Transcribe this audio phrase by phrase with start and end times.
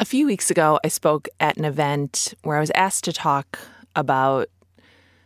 [0.00, 3.58] A few weeks ago, I spoke at an event where I was asked to talk
[3.96, 4.48] about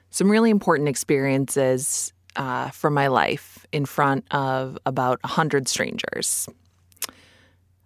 [0.09, 6.49] some really important experiences uh, from my life in front of about 100 strangers.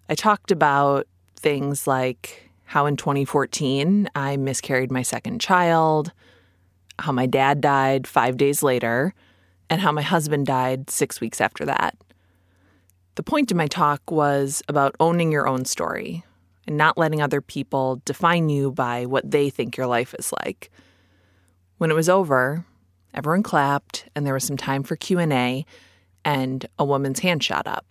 [0.09, 6.13] I talked about things like how in 2014 I miscarried my second child,
[7.01, 9.13] how my dad died five days later,
[9.69, 11.97] and how my husband died six weeks after that.
[13.17, 16.23] The point of my talk was about owning your own story
[16.67, 20.71] and not letting other people define you by what they think your life is like.
[21.79, 22.65] When it was over,
[23.15, 25.65] everyone clapped and there was some time for Q&A
[26.25, 27.87] and a woman's hand shot up.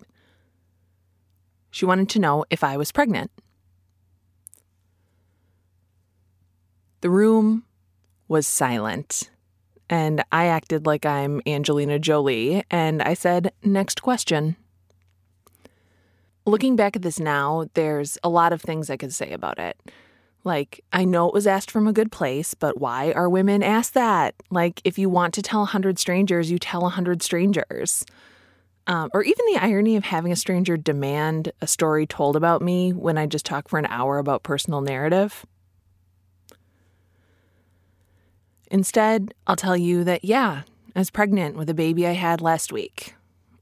[1.71, 3.31] She wanted to know if I was pregnant.
[7.01, 7.65] The room
[8.27, 9.29] was silent,
[9.89, 14.55] and I acted like I'm Angelina Jolie, and I said, Next question.
[16.45, 19.77] Looking back at this now, there's a lot of things I could say about it.
[20.43, 23.95] Like, I know it was asked from a good place, but why are women asked
[23.95, 24.35] that?
[24.51, 28.05] Like, if you want to tell 100 strangers, you tell 100 strangers.
[28.85, 32.93] Um, or even the irony of having a stranger demand a story told about me
[32.93, 35.47] when I just talk for an hour about personal narrative.
[38.69, 40.61] Instead, I'll tell you that, yeah,
[40.95, 43.15] I was pregnant with a baby I had last week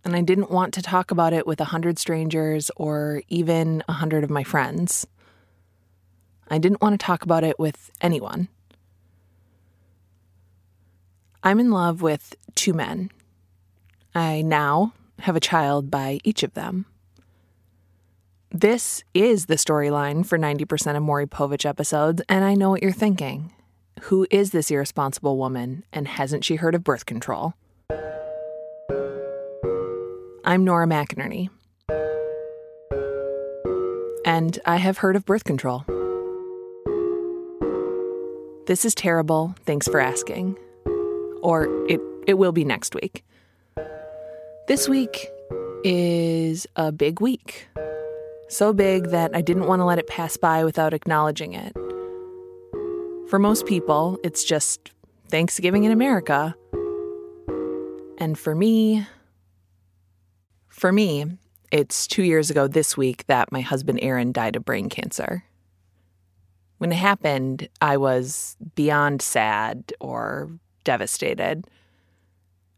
[0.03, 3.93] and I didn't want to talk about it with a hundred strangers or even a
[3.93, 5.07] hundred of my friends.
[6.49, 8.49] I didn't want to talk about it with anyone.
[11.41, 13.09] I'm in love with two men.
[14.15, 16.85] I now have a child by each of them.
[18.51, 22.91] This is the storyline for 90% of Maury Povich episodes, and I know what you're
[22.91, 23.51] thinking.
[24.03, 27.55] Who is this irresponsible woman, and hasn't she heard of birth control?
[30.45, 31.49] I'm Nora McInerny.
[34.25, 35.85] And I have heard of birth control.
[38.67, 39.55] This is terrible.
[39.65, 40.57] Thanks for asking.
[41.41, 43.23] Or it, it will be next week.
[44.67, 45.29] This week
[45.85, 47.69] is a big week.
[48.49, 51.73] So big that I didn't want to let it pass by without acknowledging it.
[53.29, 54.91] For most people, it's just
[55.29, 56.53] Thanksgiving in America.
[58.17, 59.07] And for me,
[60.83, 61.25] for me,
[61.71, 65.45] it's two years ago this week that my husband Aaron died of brain cancer.
[66.77, 70.51] When it happened, I was beyond sad or
[70.83, 71.65] devastated.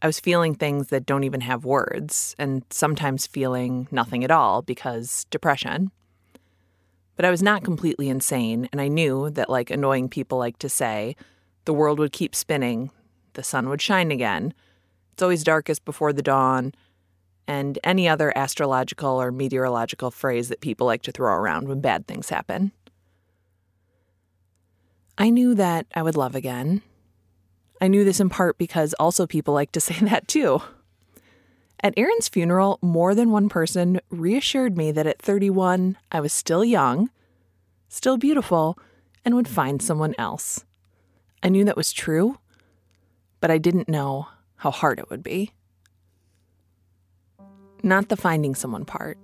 [0.03, 4.61] I was feeling things that don't even have words, and sometimes feeling nothing at all
[4.61, 5.89] because depression.
[7.15, 10.69] But I was not completely insane, and I knew that, like annoying people like to
[10.69, 11.15] say,
[11.65, 12.91] the world would keep spinning,
[13.33, 14.53] the sun would shine again.
[15.13, 16.71] It's always darkest before the dawn,
[17.47, 22.07] and any other astrological or meteorological phrase that people like to throw around when bad
[22.07, 22.71] things happen.
[25.17, 26.81] I knew that I would love again.
[27.79, 30.61] I knew this in part because also people like to say that too.
[31.81, 36.65] At Aaron's funeral, more than one person reassured me that at 31, I was still
[36.65, 37.09] young,
[37.89, 38.77] still beautiful,
[39.23, 40.65] and would find someone else.
[41.43, 42.39] I knew that was true,
[43.39, 45.51] but I didn't know how hard it would be
[47.85, 49.17] not the finding someone part.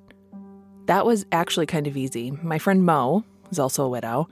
[0.86, 2.32] That was actually kind of easy.
[2.32, 4.30] My friend Mo, who's also a widow,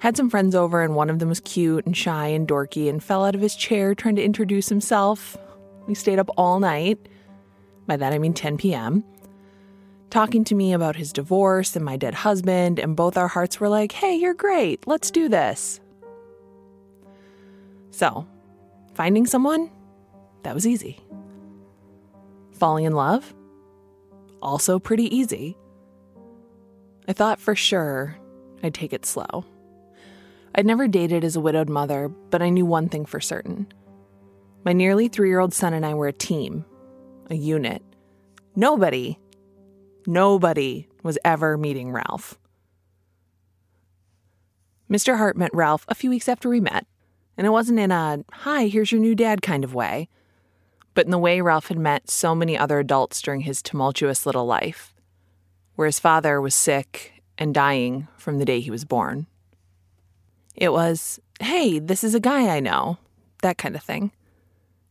[0.00, 3.02] had some friends over, and one of them was cute and shy and dorky and
[3.02, 5.36] fell out of his chair trying to introduce himself.
[5.86, 7.08] We stayed up all night.
[7.86, 9.02] By that I mean 10 p.m.
[10.10, 13.68] Talking to me about his divorce and my dead husband, and both our hearts were
[13.68, 14.86] like, hey, you're great.
[14.86, 15.80] Let's do this.
[17.90, 18.26] So,
[18.94, 19.70] finding someone,
[20.44, 21.00] that was easy.
[22.52, 23.34] Falling in love,
[24.42, 25.56] also pretty easy.
[27.06, 28.16] I thought for sure
[28.62, 29.44] I'd take it slow.
[30.54, 33.66] I'd never dated as a widowed mother, but I knew one thing for certain.
[34.64, 36.64] My nearly three year old son and I were a team,
[37.30, 37.82] a unit.
[38.56, 39.18] Nobody,
[40.06, 42.38] nobody was ever meeting Ralph.
[44.90, 45.16] Mr.
[45.16, 46.86] Hart met Ralph a few weeks after we met,
[47.36, 50.08] and it wasn't in a, hi, here's your new dad kind of way
[50.98, 54.46] but in the way Ralph had met so many other adults during his tumultuous little
[54.46, 54.96] life,
[55.76, 59.28] where his father was sick and dying from the day he was born.
[60.56, 62.98] It was, hey, this is a guy I know,
[63.42, 64.10] that kind of thing.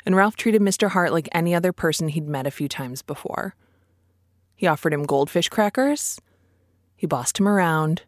[0.05, 0.91] And Ralph treated Mr.
[0.91, 3.53] Hart like any other person he'd met a few times before.
[4.55, 6.21] He offered him goldfish crackers.
[6.95, 8.03] He bossed him around.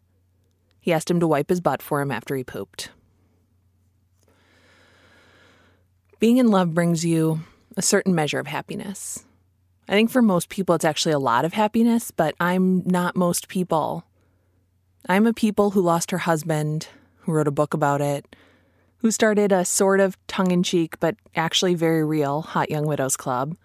[0.80, 2.92] He asked him to wipe his butt for him after he pooped.
[6.18, 7.42] Being in love brings you
[7.76, 9.24] a certain measure of happiness.
[9.88, 13.48] I think for most people, it's actually a lot of happiness, but I'm not most
[13.48, 14.04] people.
[15.08, 16.88] I'm a people who lost her husband,
[17.20, 18.36] who wrote a book about it,
[18.98, 23.16] who started a sort of tongue in cheek but actually very real Hot Young Widows
[23.16, 23.56] Club,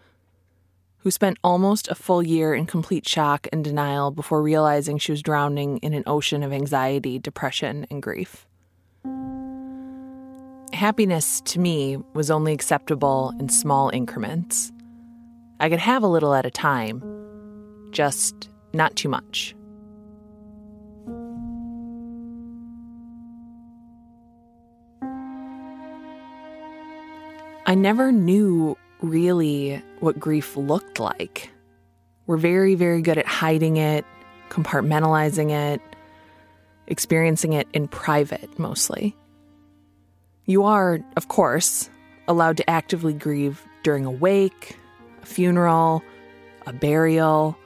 [0.99, 5.21] who spent almost a full year in complete shock and denial before realizing she was
[5.21, 8.47] drowning in an ocean of anxiety, depression, and grief.
[10.75, 14.73] Happiness to me was only acceptable in small increments.
[15.57, 17.01] I could have a little at a time,
[17.91, 19.55] just not too much.
[27.65, 31.49] I never knew really what grief looked like.
[32.27, 34.03] We're very, very good at hiding it,
[34.49, 35.79] compartmentalizing it,
[36.87, 39.15] experiencing it in private mostly.
[40.45, 41.89] You are, of course,
[42.27, 44.77] allowed to actively grieve during a wake,
[45.21, 46.03] a funeral,
[46.67, 47.57] a burial.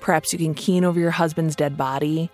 [0.00, 2.30] Perhaps you can keen over your husband's dead body,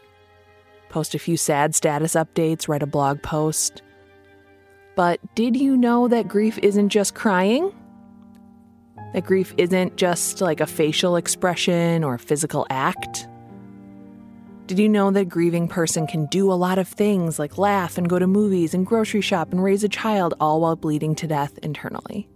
[0.89, 3.83] post a few sad status updates, write a blog post.
[4.95, 7.73] But did you know that grief isn't just crying?
[9.15, 13.27] That grief isn't just like a facial expression or a physical act?
[14.70, 17.99] Did you know that a grieving person can do a lot of things like laugh
[17.99, 21.26] and go to movies and grocery shop and raise a child all while bleeding to
[21.26, 22.28] death internally?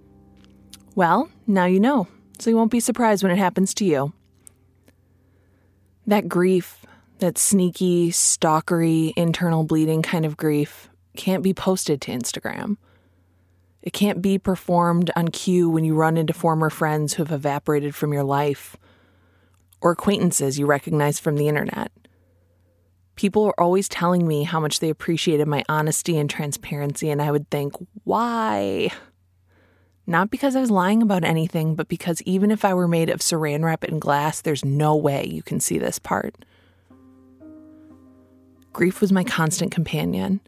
[0.96, 2.08] Well, now you know,
[2.40, 4.14] so you won't be surprised when it happens to you.
[6.08, 6.84] That grief,
[7.20, 12.78] that sneaky, stalkery, internal bleeding kind of grief, can't be posted to Instagram.
[13.80, 17.94] It can't be performed on cue when you run into former friends who have evaporated
[17.94, 18.76] from your life
[19.80, 21.92] or acquaintances you recognize from the internet.
[23.16, 27.30] People are always telling me how much they appreciated my honesty and transparency, and I
[27.30, 28.90] would think, why?
[30.06, 33.20] Not because I was lying about anything, but because even if I were made of
[33.20, 36.44] saran wrap and glass, there's no way you can see this part.
[38.72, 40.40] Grief was my constant companion.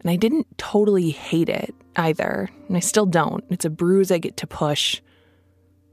[0.00, 3.44] And I didn't totally hate it either, and I still don't.
[3.50, 5.00] It's a bruise I get to push,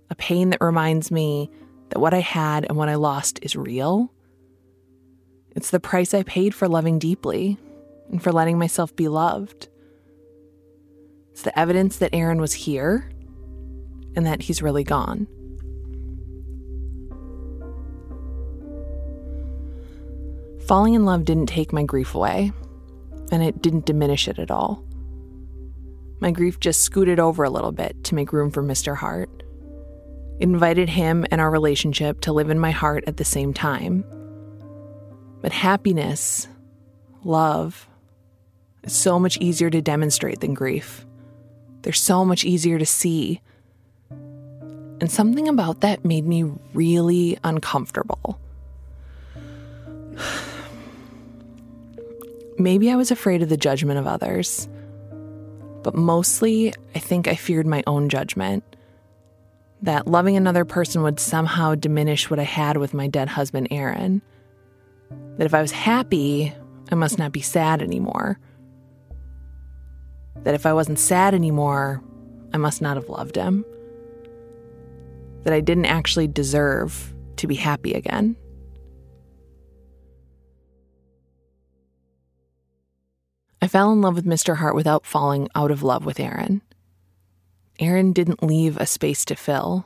[0.10, 1.50] a pain that reminds me
[1.90, 4.12] that what I had and what I lost is real.
[5.56, 7.58] It's the price I paid for loving deeply
[8.12, 9.70] and for letting myself be loved.
[11.32, 13.10] It's the evidence that Aaron was here
[14.16, 15.28] and that he's really gone.
[20.68, 22.52] Falling in love didn't take my grief away
[23.32, 24.84] and it didn't diminish it at all.
[26.20, 28.96] My grief just scooted over a little bit to make room for Mr.
[28.96, 29.30] Hart.
[30.40, 34.04] It invited him and our relationship to live in my heart at the same time.
[35.42, 36.48] But happiness,
[37.24, 37.88] love,
[38.84, 41.06] is so much easier to demonstrate than grief.
[41.82, 43.42] They're so much easier to see.
[44.10, 46.44] And something about that made me
[46.74, 48.40] really uncomfortable.
[52.58, 54.70] Maybe I was afraid of the judgment of others,
[55.84, 58.64] but mostly I think I feared my own judgment.
[59.82, 64.22] That loving another person would somehow diminish what I had with my dead husband, Aaron.
[65.38, 66.54] That if I was happy,
[66.92, 68.40] I must not be sad anymore.
[70.44, 72.04] That if I wasn't sad anymore,
[72.54, 73.66] I must not have loved him.
[75.44, 78.36] That I didn't actually deserve to be happy again.
[83.62, 84.58] I fell in love with Mr.
[84.58, 86.62] Hart without falling out of love with Aaron.
[87.80, 89.86] Aaron didn't leave a space to fill.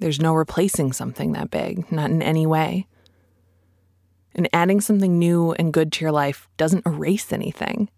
[0.00, 2.86] There's no replacing something that big, not in any way.
[4.38, 7.90] And adding something new and good to your life doesn't erase anything.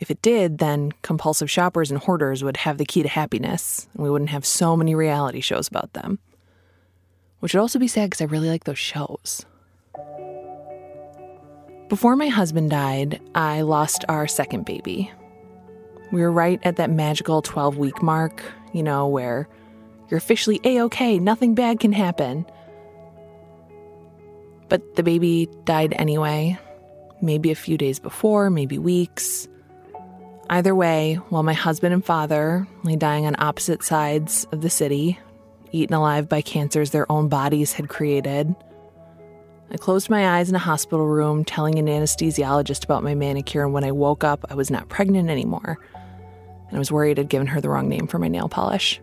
[0.00, 4.02] If it did, then compulsive shoppers and hoarders would have the key to happiness, and
[4.02, 6.18] we wouldn't have so many reality shows about them.
[7.40, 9.44] Which would also be sad because I really like those shows.
[11.90, 15.12] Before my husband died, I lost our second baby.
[16.10, 18.42] We were right at that magical 12 week mark,
[18.72, 19.46] you know, where
[20.08, 22.46] you're officially A OK, nothing bad can happen.
[24.72, 26.58] But the baby died anyway,
[27.20, 29.46] maybe a few days before, maybe weeks.
[30.48, 35.18] Either way, while my husband and father lay dying on opposite sides of the city,
[35.72, 38.56] eaten alive by cancers their own bodies had created,
[39.70, 43.74] I closed my eyes in a hospital room, telling an anesthesiologist about my manicure, and
[43.74, 45.78] when I woke up, I was not pregnant anymore.
[46.68, 49.02] And I was worried I'd given her the wrong name for my nail polish.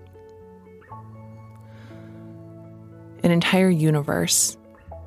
[3.21, 4.57] An entire universe,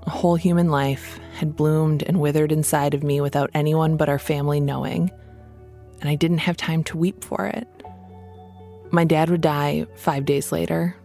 [0.04, 4.18] a whole human life, had bloomed and withered inside of me without anyone but our
[4.18, 5.10] family knowing,
[6.00, 7.68] and I didn't have time to weep for it.
[8.90, 10.96] My dad would die five days later,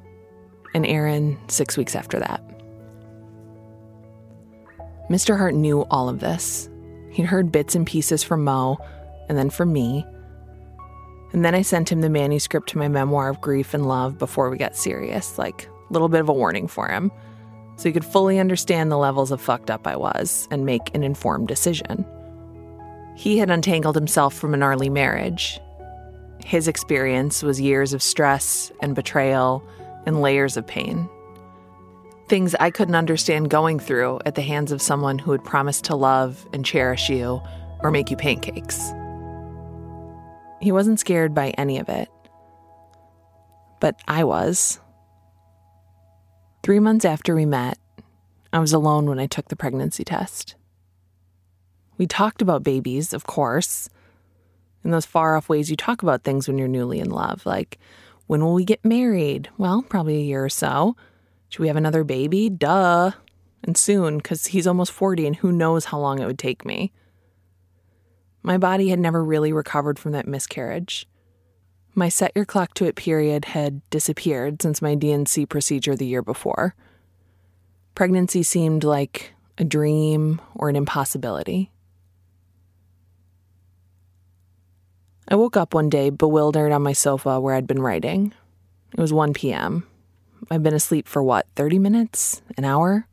[0.73, 2.43] and Aaron six weeks after that.
[5.09, 5.37] Mr.
[5.37, 6.69] Hart knew all of this.
[7.11, 8.77] He'd heard bits and pieces from Mo,
[9.29, 10.05] and then from me.
[11.31, 14.49] And then I sent him the manuscript to my memoir of grief and love before
[14.49, 17.11] we got serious, like a little bit of a warning for him,
[17.77, 21.03] so he could fully understand the levels of fucked up I was and make an
[21.03, 22.05] informed decision.
[23.15, 25.59] He had untangled himself from an early marriage.
[26.43, 29.63] His experience was years of stress and betrayal
[30.05, 31.09] and layers of pain.
[32.27, 35.95] Things I couldn't understand going through at the hands of someone who had promised to
[35.95, 37.41] love and cherish you
[37.79, 38.91] or make you pancakes.
[40.59, 42.09] He wasn't scared by any of it.
[43.79, 44.79] But I was.
[46.67, 47.79] Three months after we met,
[48.51, 50.55] I was alone when I took the pregnancy test.
[51.97, 53.87] We talked about babies, of course,
[54.83, 57.79] in those far off ways you talk about things when you're newly in love, like
[58.25, 59.47] when will we get married?
[59.57, 60.97] Well, probably a year or so.
[61.47, 62.49] Should we have another baby?
[62.49, 63.11] Duh.
[63.63, 66.91] And soon, because he's almost 40 and who knows how long it would take me.
[68.43, 71.07] My body had never really recovered from that miscarriage.
[71.97, 76.21] My set your clock to it period had disappeared since my D&C procedure the year
[76.21, 76.75] before.
[77.95, 81.71] Pregnancy seemed like a dream or an impossibility.
[85.27, 88.31] I woke up one day bewildered on my sofa where I'd been writing.
[88.93, 89.87] It was 1 p.m.
[90.51, 92.43] I'd been asleep for what, 30 minutes?
[92.57, 93.07] An hour?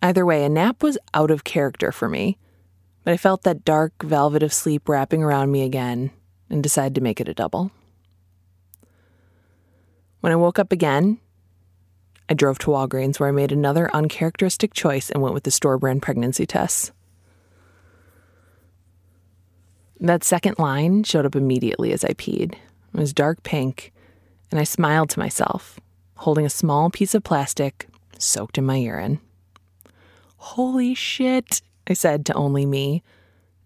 [0.00, 2.38] Either way, a nap was out of character for me
[3.06, 6.10] but I felt that dark velvet of sleep wrapping around me again
[6.50, 7.70] and decided to make it a double.
[10.20, 11.18] When I woke up again,
[12.28, 15.78] I drove to Walgreens where I made another uncharacteristic choice and went with the store
[15.78, 16.90] brand pregnancy tests.
[20.00, 22.52] That second line showed up immediately as I peed.
[22.52, 23.92] It was dark pink,
[24.50, 25.80] and I smiled to myself,
[26.16, 27.86] holding a small piece of plastic
[28.18, 29.20] soaked in my urine.
[30.36, 33.02] Holy shit, I said to only me,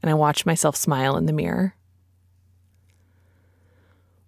[0.02, 1.74] and I watched myself smile in the mirror.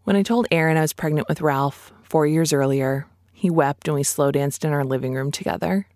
[0.05, 3.95] When I told Aaron I was pregnant with Ralph four years earlier, he wept and
[3.95, 5.87] we slow danced in our living room together.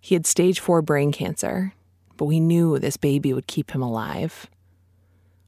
[0.00, 1.74] He had stage four brain cancer,
[2.16, 4.46] but we knew this baby would keep him alive.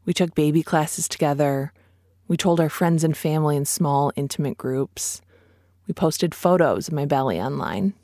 [0.04, 1.72] We took baby classes together.
[2.28, 5.22] We told our friends and family in small, intimate groups.
[5.86, 7.94] We posted photos of my belly online.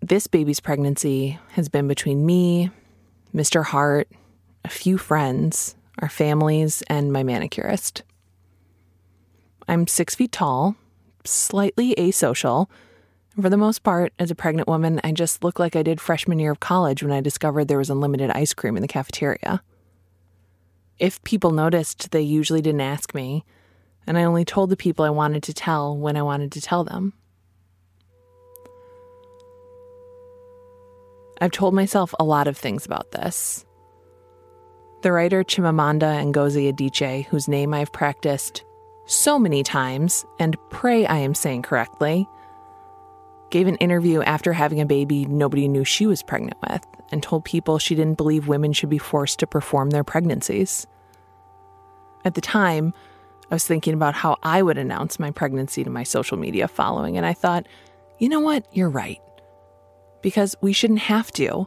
[0.00, 2.70] This baby's pregnancy has been between me,
[3.34, 3.64] Mr.
[3.64, 4.10] Hart,
[4.66, 8.02] a few friends, our families, and my manicurist.
[9.68, 10.76] I'm six feet tall,
[11.24, 12.68] slightly asocial.
[13.40, 16.38] For the most part, as a pregnant woman, I just look like I did freshman
[16.38, 19.62] year of college when I discovered there was unlimited ice cream in the cafeteria.
[20.98, 23.44] If people noticed, they usually didn't ask me,
[24.06, 26.82] and I only told the people I wanted to tell when I wanted to tell
[26.82, 27.12] them.
[31.40, 33.64] I've told myself a lot of things about this.
[35.02, 38.64] The writer Chimamanda Ngozi Adichie, whose name I've practiced
[39.08, 42.28] so many times and pray I am saying correctly,
[43.50, 47.44] gave an interview after having a baby nobody knew she was pregnant with and told
[47.44, 50.86] people she didn't believe women should be forced to perform their pregnancies.
[52.24, 52.92] At the time,
[53.50, 57.16] I was thinking about how I would announce my pregnancy to my social media following,
[57.16, 57.66] and I thought,
[58.18, 58.66] you know what?
[58.72, 59.20] You're right
[60.20, 61.66] because we shouldn't have to.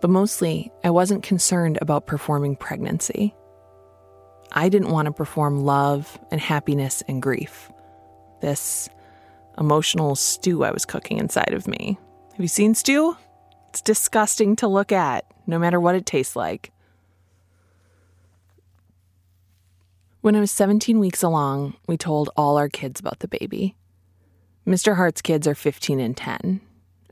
[0.00, 3.34] But mostly, I wasn't concerned about performing pregnancy.
[4.52, 7.70] I didn't want to perform love and happiness and grief.
[8.40, 8.88] This
[9.58, 11.98] emotional stew I was cooking inside of me.
[12.32, 13.16] Have you seen stew?
[13.70, 16.72] It's disgusting to look at, no matter what it tastes like.
[20.20, 23.76] When I was 17 weeks along, we told all our kids about the baby.
[24.66, 24.96] Mr.
[24.96, 26.60] Hart's kids are 15 and 10,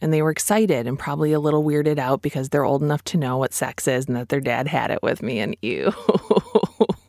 [0.03, 3.17] and they were excited and probably a little weirded out because they're old enough to
[3.17, 5.93] know what sex is and that their dad had it with me and you.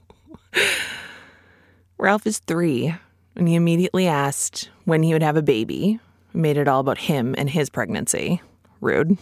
[1.98, 2.94] Ralph is three,
[3.36, 6.00] and he immediately asked when he would have a baby.
[6.34, 8.42] Made it all about him and his pregnancy.
[8.82, 9.18] Rude.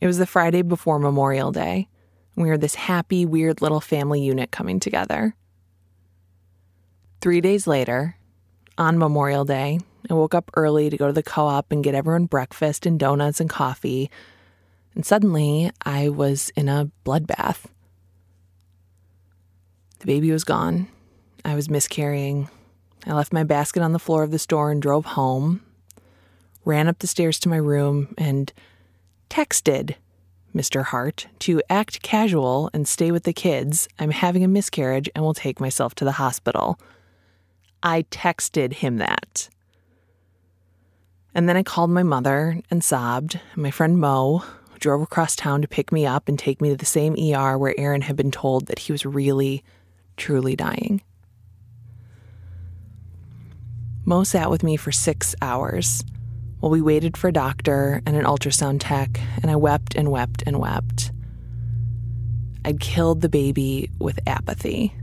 [0.00, 1.88] It was the Friday before Memorial Day.
[2.36, 5.34] We were this happy, weird little family unit coming together.
[7.20, 8.16] Three days later,
[8.78, 11.94] on Memorial Day, I woke up early to go to the co op and get
[11.94, 14.10] everyone breakfast and donuts and coffee.
[14.94, 17.66] And suddenly, I was in a bloodbath.
[20.00, 20.88] The baby was gone.
[21.44, 22.48] I was miscarrying.
[23.06, 25.62] I left my basket on the floor of the store and drove home,
[26.64, 28.52] ran up the stairs to my room, and
[29.30, 29.94] texted
[30.54, 30.84] Mr.
[30.84, 33.88] Hart to act casual and stay with the kids.
[33.98, 36.78] I'm having a miscarriage and will take myself to the hospital.
[37.82, 39.48] I texted him that.
[41.34, 43.38] And then I called my mother and sobbed.
[43.54, 44.44] My friend Mo
[44.80, 47.78] drove across town to pick me up and take me to the same ER where
[47.78, 49.62] Aaron had been told that he was really,
[50.20, 51.02] truly dying.
[54.04, 56.04] Mo sat with me for six hours
[56.60, 60.42] while we waited for a doctor and an ultrasound tech, and I wept and wept
[60.46, 61.10] and wept.
[62.64, 64.94] I'd killed the baby with apathy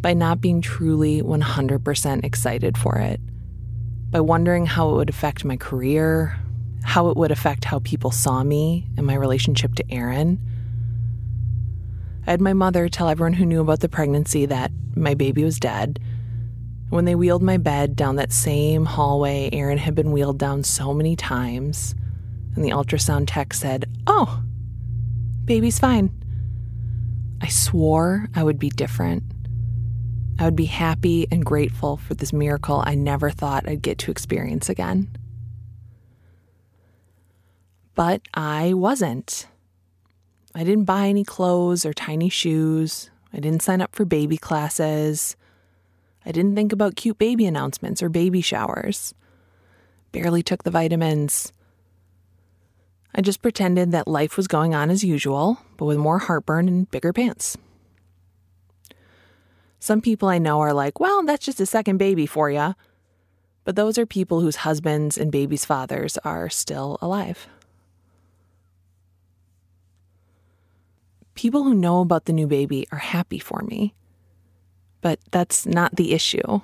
[0.00, 3.20] by not being truly 100% excited for it,
[4.10, 6.36] by wondering how it would affect my career,
[6.82, 10.38] how it would affect how people saw me and my relationship to Aaron.
[12.26, 15.60] I had my mother tell everyone who knew about the pregnancy that my baby was
[15.60, 16.00] dead.
[16.88, 20.92] When they wheeled my bed down that same hallway Aaron had been wheeled down so
[20.92, 21.94] many times,
[22.54, 24.42] and the ultrasound tech said, Oh,
[25.44, 26.10] baby's fine.
[27.40, 29.22] I swore I would be different.
[30.38, 34.10] I would be happy and grateful for this miracle I never thought I'd get to
[34.10, 35.16] experience again.
[37.94, 39.46] But I wasn't.
[40.56, 43.10] I didn't buy any clothes or tiny shoes.
[43.30, 45.36] I didn't sign up for baby classes.
[46.24, 49.12] I didn't think about cute baby announcements or baby showers.
[50.12, 51.52] Barely took the vitamins.
[53.14, 56.90] I just pretended that life was going on as usual, but with more heartburn and
[56.90, 57.58] bigger pants.
[59.78, 62.74] Some people I know are like, well, that's just a second baby for you.
[63.64, 67.46] But those are people whose husbands and babies' fathers are still alive.
[71.36, 73.94] People who know about the new baby are happy for me.
[75.02, 76.60] But that's not the issue.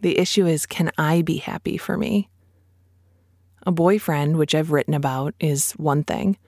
[0.00, 2.30] The issue is can I be happy for me?
[3.66, 6.38] A boyfriend, which I've written about, is one thing.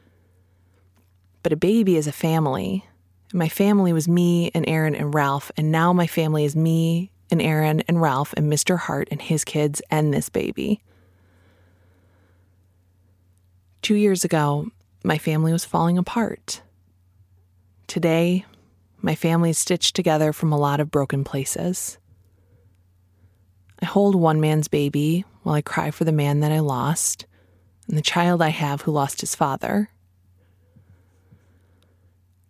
[1.43, 2.87] But a baby is a family.
[3.35, 7.43] My family was me and Aaron and Ralph, and now my family is me and
[7.43, 8.79] Aaron and Ralph and Mr.
[8.79, 10.81] Hart and his kids and this baby.
[13.83, 14.71] Two years ago,
[15.03, 16.63] my family was falling apart.
[17.87, 18.45] Today,
[19.01, 21.99] my family is stitched together from a lot of broken places.
[23.81, 27.27] I hold one man's baby while I cry for the man that I lost
[27.89, 29.91] and the child I have who lost his father.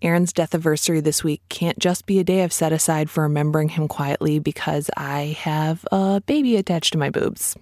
[0.03, 3.71] Aaron's death anniversary this week can't just be a day I've set aside for remembering
[3.71, 7.57] him quietly because I have a baby attached to my boobs.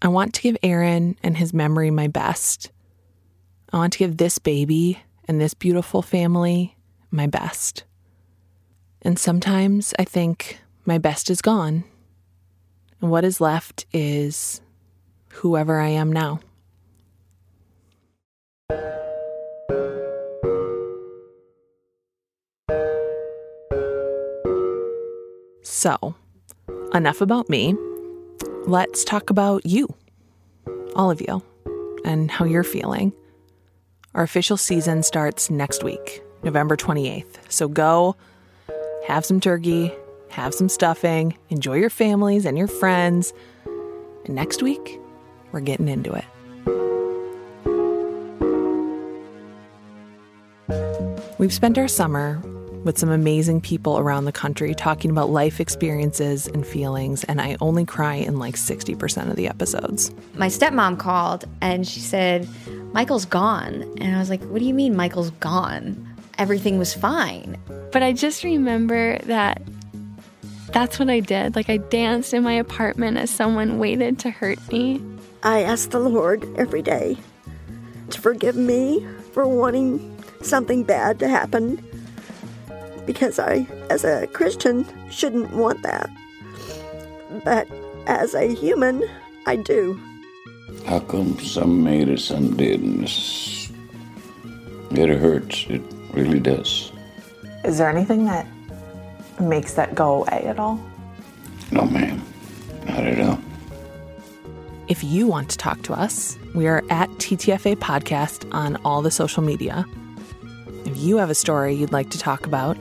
[0.00, 2.70] I want to give Aaron and his memory my best.
[3.76, 6.78] I want to give this baby and this beautiful family
[7.10, 7.84] my best.
[9.02, 11.84] And sometimes I think my best is gone.
[13.02, 14.62] And what is left is
[15.28, 16.40] whoever I am now.
[25.60, 26.14] So,
[26.94, 27.76] enough about me.
[28.64, 29.94] Let's talk about you,
[30.94, 31.42] all of you,
[32.06, 33.12] and how you're feeling.
[34.16, 37.36] Our official season starts next week, November 28th.
[37.50, 38.16] So go
[39.06, 39.92] have some turkey,
[40.30, 43.34] have some stuffing, enjoy your families and your friends.
[44.24, 44.98] And next week,
[45.52, 46.24] we're getting into it.
[51.36, 52.40] We've spent our summer
[52.86, 57.56] with some amazing people around the country talking about life experiences and feelings, and I
[57.60, 60.12] only cry in like 60% of the episodes.
[60.34, 62.48] My stepmom called and she said,
[62.94, 63.82] Michael's gone.
[64.00, 66.06] And I was like, What do you mean Michael's gone?
[66.38, 67.58] Everything was fine.
[67.92, 69.60] But I just remember that
[70.68, 71.56] that's what I did.
[71.56, 75.02] Like I danced in my apartment as someone waited to hurt me.
[75.42, 77.16] I ask the Lord every day
[78.10, 81.84] to forgive me for wanting something bad to happen
[83.06, 86.10] because I, as a Christian, shouldn't want that.
[87.44, 87.68] But
[88.06, 89.02] as a human,
[89.46, 90.00] I do.
[90.84, 93.08] How come some made it, some didn't?
[94.90, 95.66] It hurts.
[95.68, 96.92] It really does.
[97.64, 98.46] Is there anything that
[99.40, 100.80] makes that go away at all?
[101.70, 102.22] No, ma'am.
[102.86, 103.38] Not at all.
[104.88, 109.10] If you want to talk to us, we are at TTFA Podcast on all the
[109.10, 109.84] social media.
[110.84, 112.78] If you have a story you'd like to talk about,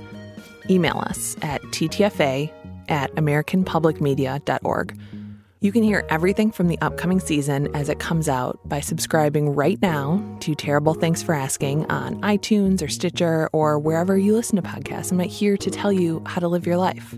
[0.69, 2.51] email us at ttfa
[2.87, 4.99] at americanpublicmedia.org.
[5.61, 9.81] You can hear everything from the upcoming season as it comes out by subscribing right
[9.81, 14.61] now to Terrible Thanks for Asking on iTunes or Stitcher or wherever you listen to
[14.61, 15.11] podcasts.
[15.11, 17.15] I'm here to tell you how to live your life.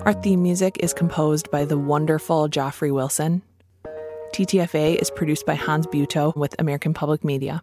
[0.00, 3.42] Our theme music is composed by the wonderful Joffrey Wilson.
[4.32, 7.62] TTFA is produced by Hans Buetow with American Public Media.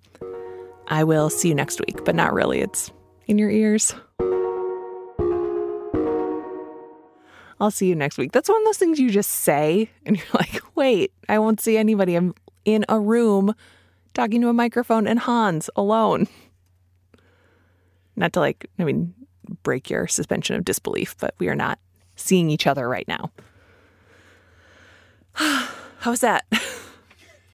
[0.87, 2.61] I will see you next week, but not really.
[2.61, 2.89] It's
[3.27, 3.93] in your ears.
[7.59, 8.31] I'll see you next week.
[8.31, 11.77] That's one of those things you just say and you're like, wait, I won't see
[11.77, 12.15] anybody.
[12.15, 12.33] I'm
[12.65, 13.53] in a room
[14.13, 16.27] talking to a microphone and Hans alone.
[18.15, 19.13] Not to like, I mean,
[19.63, 21.79] break your suspension of disbelief, but we are not
[22.15, 23.31] seeing each other right now.
[25.99, 26.45] How's that?